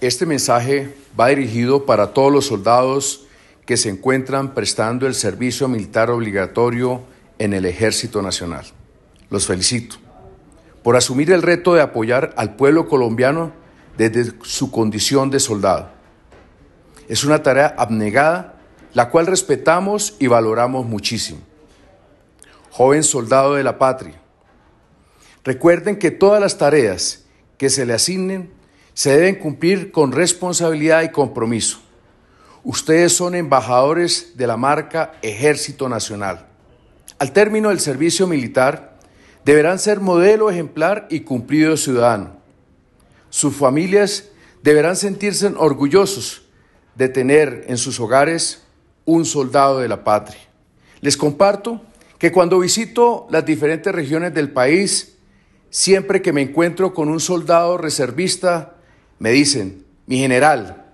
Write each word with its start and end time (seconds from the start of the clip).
Este 0.00 0.26
mensaje 0.26 0.94
va 1.18 1.28
dirigido 1.28 1.84
para 1.84 2.12
todos 2.12 2.32
los 2.32 2.46
soldados 2.46 3.26
que 3.66 3.76
se 3.76 3.88
encuentran 3.88 4.54
prestando 4.54 5.06
el 5.06 5.14
servicio 5.14 5.68
militar 5.68 6.10
obligatorio 6.10 7.02
en 7.38 7.52
el 7.52 7.64
Ejército 7.64 8.22
Nacional. 8.22 8.64
Los 9.28 9.46
felicito 9.46 9.96
por 10.82 10.96
asumir 10.96 11.30
el 11.32 11.42
reto 11.42 11.74
de 11.74 11.82
apoyar 11.82 12.32
al 12.36 12.56
pueblo 12.56 12.88
colombiano 12.88 13.52
desde 13.98 14.32
su 14.42 14.70
condición 14.70 15.30
de 15.30 15.40
soldado. 15.40 15.90
Es 17.08 17.24
una 17.24 17.42
tarea 17.42 17.74
abnegada, 17.76 18.54
la 18.94 19.10
cual 19.10 19.26
respetamos 19.26 20.16
y 20.18 20.28
valoramos 20.28 20.86
muchísimo. 20.86 21.40
Joven 22.70 23.02
soldado 23.02 23.54
de 23.54 23.64
la 23.64 23.78
patria, 23.78 24.20
recuerden 25.44 25.98
que 25.98 26.10
todas 26.10 26.40
las 26.40 26.56
tareas 26.56 27.24
que 27.56 27.68
se 27.68 27.84
le 27.84 27.94
asignen 27.94 28.50
se 28.98 29.16
deben 29.16 29.36
cumplir 29.36 29.92
con 29.92 30.10
responsabilidad 30.10 31.02
y 31.02 31.12
compromiso. 31.12 31.78
Ustedes 32.64 33.12
son 33.12 33.36
embajadores 33.36 34.32
de 34.36 34.48
la 34.48 34.56
marca 34.56 35.12
Ejército 35.22 35.88
Nacional. 35.88 36.48
Al 37.20 37.32
término 37.32 37.68
del 37.68 37.78
servicio 37.78 38.26
militar, 38.26 38.98
deberán 39.44 39.78
ser 39.78 40.00
modelo 40.00 40.50
ejemplar 40.50 41.06
y 41.10 41.20
cumplido 41.20 41.76
ciudadano. 41.76 42.38
Sus 43.30 43.54
familias 43.54 44.30
deberán 44.64 44.96
sentirse 44.96 45.46
orgullosos 45.46 46.42
de 46.96 47.08
tener 47.08 47.66
en 47.68 47.76
sus 47.76 48.00
hogares 48.00 48.64
un 49.04 49.24
soldado 49.24 49.78
de 49.78 49.86
la 49.86 50.02
patria. 50.02 50.40
Les 51.02 51.16
comparto 51.16 51.82
que 52.18 52.32
cuando 52.32 52.58
visito 52.58 53.28
las 53.30 53.46
diferentes 53.46 53.94
regiones 53.94 54.34
del 54.34 54.50
país, 54.50 55.18
siempre 55.70 56.20
que 56.20 56.32
me 56.32 56.42
encuentro 56.42 56.92
con 56.92 57.08
un 57.08 57.20
soldado 57.20 57.78
reservista, 57.78 58.74
me 59.18 59.30
dicen, 59.30 59.84
mi 60.06 60.18
general, 60.18 60.86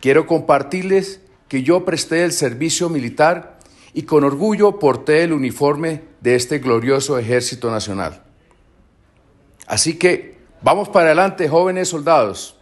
quiero 0.00 0.26
compartirles 0.26 1.20
que 1.48 1.62
yo 1.62 1.84
presté 1.84 2.24
el 2.24 2.32
servicio 2.32 2.88
militar 2.88 3.58
y 3.92 4.02
con 4.02 4.24
orgullo 4.24 4.78
porté 4.78 5.22
el 5.22 5.32
uniforme 5.32 6.02
de 6.20 6.34
este 6.34 6.58
glorioso 6.58 7.18
ejército 7.18 7.70
nacional. 7.70 8.22
Así 9.66 9.98
que 9.98 10.36
vamos 10.62 10.88
para 10.88 11.06
adelante, 11.06 11.48
jóvenes 11.48 11.88
soldados. 11.88 12.56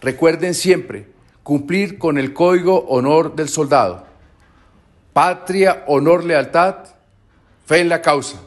Recuerden 0.00 0.54
siempre 0.54 1.08
cumplir 1.42 1.98
con 1.98 2.18
el 2.18 2.32
código 2.32 2.86
honor 2.88 3.34
del 3.34 3.48
soldado. 3.48 4.06
Patria, 5.12 5.84
honor, 5.88 6.24
lealtad, 6.24 6.86
fe 7.66 7.80
en 7.80 7.88
la 7.88 8.00
causa. 8.00 8.40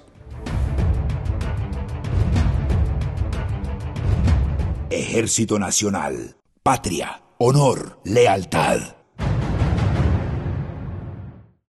Ejército 4.94 5.60
Nacional. 5.60 6.36
Patria, 6.62 7.24
honor, 7.38 8.00
lealtad. 8.04 9.03